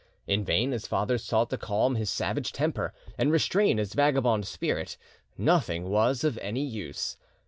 [0.25, 4.97] In vain his father sought to calm his savage temper; and restrain his vagabond spirit;
[5.37, 7.17] nothing was of, any use.